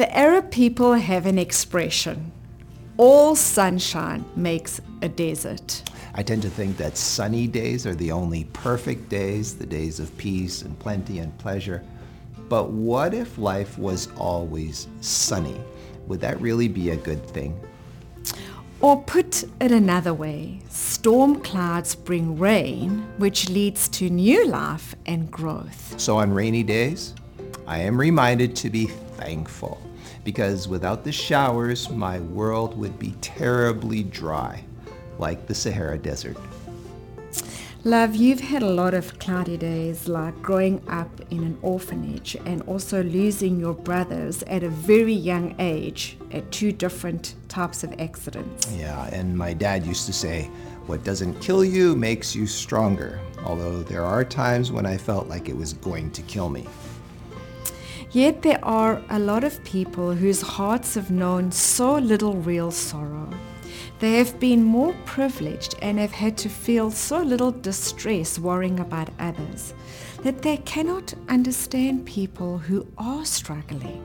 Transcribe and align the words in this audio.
The 0.00 0.16
Arab 0.16 0.50
people 0.50 0.94
have 0.94 1.26
an 1.26 1.38
expression 1.38 2.32
all 2.96 3.36
sunshine 3.36 4.24
makes 4.34 4.80
a 5.02 5.10
desert. 5.10 5.82
I 6.14 6.22
tend 6.22 6.40
to 6.40 6.48
think 6.48 6.78
that 6.78 6.96
sunny 6.96 7.46
days 7.46 7.86
are 7.86 7.94
the 7.94 8.10
only 8.10 8.44
perfect 8.44 9.10
days, 9.10 9.56
the 9.56 9.66
days 9.66 10.00
of 10.00 10.16
peace 10.16 10.62
and 10.62 10.78
plenty 10.78 11.18
and 11.18 11.36
pleasure. 11.36 11.84
But 12.48 12.70
what 12.70 13.12
if 13.12 13.36
life 13.36 13.76
was 13.76 14.08
always 14.16 14.88
sunny? 15.02 15.60
Would 16.06 16.20
that 16.20 16.40
really 16.40 16.68
be 16.68 16.88
a 16.88 16.96
good 16.96 17.22
thing? 17.26 17.60
Or 18.80 19.02
put 19.02 19.44
it 19.60 19.70
another 19.70 20.14
way, 20.14 20.60
storm 20.70 21.42
clouds 21.42 21.94
bring 21.94 22.38
rain, 22.38 23.06
which 23.18 23.50
leads 23.50 23.86
to 23.90 24.08
new 24.08 24.46
life 24.46 24.94
and 25.04 25.30
growth. 25.30 26.00
So 26.00 26.16
on 26.16 26.32
rainy 26.32 26.62
days, 26.62 27.14
I 27.66 27.80
am 27.80 28.00
reminded 28.00 28.56
to 28.56 28.70
be 28.70 28.86
thankful 29.20 29.80
because 30.24 30.66
without 30.66 31.04
the 31.04 31.12
showers, 31.12 31.90
my 31.90 32.20
world 32.20 32.76
would 32.76 32.98
be 32.98 33.14
terribly 33.20 34.02
dry, 34.02 34.64
like 35.18 35.46
the 35.46 35.54
Sahara 35.54 35.98
Desert. 35.98 36.36
Love, 37.84 38.14
you've 38.14 38.40
had 38.40 38.62
a 38.62 38.68
lot 38.68 38.92
of 38.92 39.18
cloudy 39.18 39.56
days 39.56 40.06
like 40.06 40.42
growing 40.42 40.82
up 40.88 41.08
in 41.30 41.38
an 41.38 41.56
orphanage 41.62 42.36
and 42.44 42.60
also 42.62 43.02
losing 43.02 43.58
your 43.58 43.72
brothers 43.72 44.42
at 44.42 44.62
a 44.62 44.68
very 44.68 45.14
young 45.14 45.54
age 45.58 46.18
at 46.32 46.50
two 46.52 46.72
different 46.72 47.34
types 47.48 47.82
of 47.82 47.90
accidents. 47.98 48.70
Yeah, 48.72 49.06
and 49.14 49.36
my 49.36 49.54
dad 49.54 49.86
used 49.86 50.04
to 50.06 50.12
say, 50.12 50.50
what 50.86 51.04
doesn't 51.04 51.40
kill 51.40 51.64
you 51.64 51.96
makes 51.96 52.36
you 52.36 52.46
stronger, 52.46 53.18
although 53.46 53.82
there 53.82 54.04
are 54.04 54.24
times 54.24 54.70
when 54.70 54.84
I 54.84 54.98
felt 54.98 55.28
like 55.28 55.48
it 55.48 55.56
was 55.56 55.72
going 55.72 56.10
to 56.10 56.22
kill 56.22 56.50
me. 56.50 56.66
Yet 58.12 58.42
there 58.42 58.58
are 58.64 59.00
a 59.08 59.20
lot 59.20 59.44
of 59.44 59.62
people 59.62 60.12
whose 60.12 60.42
hearts 60.42 60.94
have 60.94 61.12
known 61.12 61.52
so 61.52 61.94
little 61.96 62.34
real 62.34 62.72
sorrow. 62.72 63.30
They 64.00 64.14
have 64.14 64.40
been 64.40 64.64
more 64.64 64.94
privileged 65.04 65.76
and 65.80 65.96
have 66.00 66.10
had 66.10 66.36
to 66.38 66.48
feel 66.48 66.90
so 66.90 67.22
little 67.22 67.52
distress 67.52 68.36
worrying 68.36 68.80
about 68.80 69.10
others 69.20 69.74
that 70.24 70.42
they 70.42 70.56
cannot 70.56 71.14
understand 71.28 72.04
people 72.04 72.58
who 72.58 72.84
are 72.98 73.24
struggling. 73.24 74.02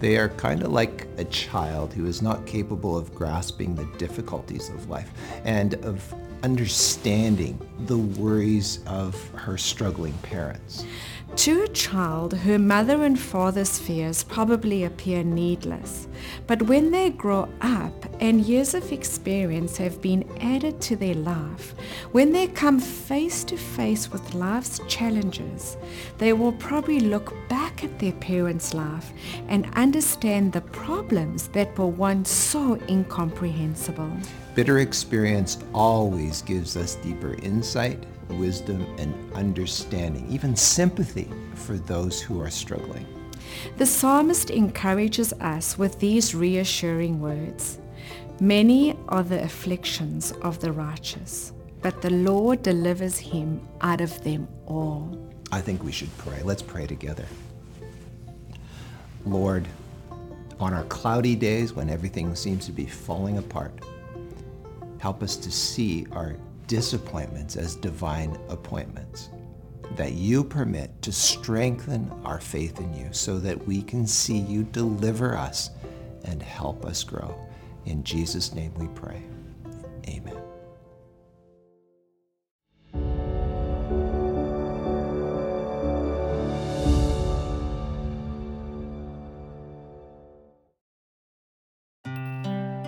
They 0.00 0.16
are 0.16 0.30
kind 0.30 0.64
of 0.64 0.72
like 0.72 1.06
a 1.18 1.24
child 1.24 1.92
who 1.92 2.06
is 2.06 2.22
not 2.22 2.46
capable 2.46 2.96
of 2.96 3.14
grasping 3.14 3.76
the 3.76 3.88
difficulties 3.98 4.68
of 4.68 4.90
life 4.90 5.12
and 5.44 5.74
of 5.84 6.12
understanding 6.42 7.58
the 7.86 7.96
worries 7.98 8.80
of 8.86 9.16
her 9.30 9.56
struggling 9.56 10.12
parents. 10.18 10.84
To 11.36 11.64
a 11.64 11.68
child, 11.68 12.32
her 12.32 12.60
mother 12.60 13.02
and 13.02 13.18
father's 13.18 13.76
fears 13.76 14.22
probably 14.22 14.84
appear 14.84 15.24
needless, 15.24 16.06
but 16.46 16.62
when 16.62 16.92
they 16.92 17.10
grow 17.10 17.48
up 17.60 18.06
and 18.20 18.40
years 18.40 18.72
of 18.72 18.92
experience 18.92 19.76
have 19.78 20.00
been 20.00 20.24
added 20.40 20.80
to 20.82 20.96
their 20.96 21.16
life, 21.16 21.74
when 22.12 22.30
they 22.30 22.46
come 22.46 22.78
face 22.78 23.42
to 23.44 23.56
face 23.56 24.12
with 24.12 24.34
life's 24.34 24.80
challenges, 24.86 25.76
they 26.18 26.32
will 26.32 26.52
probably 26.52 27.00
look 27.00 27.34
back 27.48 27.63
at 27.84 27.98
their 27.98 28.12
parents' 28.12 28.74
life 28.74 29.12
and 29.48 29.66
understand 29.74 30.52
the 30.52 30.60
problems 30.60 31.48
that 31.48 31.76
were 31.78 31.86
once 31.86 32.30
so 32.30 32.80
incomprehensible. 32.88 34.10
Bitter 34.54 34.78
experience 34.78 35.58
always 35.72 36.42
gives 36.42 36.76
us 36.76 36.96
deeper 36.96 37.34
insight 37.42 38.04
wisdom, 38.28 38.86
and 38.98 39.14
understanding, 39.34 40.26
even 40.28 40.56
sympathy 40.56 41.28
for 41.54 41.76
those 41.76 42.20
who 42.20 42.40
are 42.40 42.50
struggling. 42.50 43.06
The 43.76 43.86
psalmist 43.86 44.50
encourages 44.50 45.32
us 45.34 45.78
with 45.78 45.98
these 45.98 46.34
reassuring 46.34 47.20
words 47.20 47.78
Many 48.40 48.98
are 49.08 49.22
the 49.22 49.42
afflictions 49.44 50.32
of 50.42 50.58
the 50.58 50.72
righteous, 50.72 51.52
but 51.82 52.02
the 52.02 52.10
Lord 52.10 52.62
delivers 52.62 53.16
him 53.16 53.60
out 53.80 54.00
of 54.00 54.24
them 54.24 54.48
all. 54.66 55.30
I 55.52 55.60
think 55.60 55.84
we 55.84 55.92
should 55.92 56.16
pray. 56.18 56.42
Let's 56.42 56.62
pray 56.62 56.86
together. 56.86 57.26
Lord, 59.26 59.66
on 60.60 60.72
our 60.72 60.84
cloudy 60.84 61.34
days 61.34 61.72
when 61.72 61.88
everything 61.88 62.34
seems 62.34 62.66
to 62.66 62.72
be 62.72 62.86
falling 62.86 63.38
apart, 63.38 63.72
help 64.98 65.22
us 65.22 65.36
to 65.36 65.50
see 65.50 66.06
our 66.12 66.36
disappointments 66.66 67.56
as 67.56 67.76
divine 67.76 68.38
appointments 68.48 69.28
that 69.96 70.12
you 70.12 70.42
permit 70.42 70.90
to 71.02 71.12
strengthen 71.12 72.10
our 72.24 72.40
faith 72.40 72.80
in 72.80 72.94
you 72.94 73.08
so 73.12 73.38
that 73.38 73.66
we 73.66 73.82
can 73.82 74.06
see 74.06 74.38
you 74.38 74.64
deliver 74.64 75.36
us 75.36 75.70
and 76.24 76.42
help 76.42 76.84
us 76.84 77.04
grow. 77.04 77.36
In 77.84 78.02
Jesus' 78.02 78.54
name 78.54 78.72
we 78.74 78.88
pray. 78.88 79.22
Amen. 80.08 80.53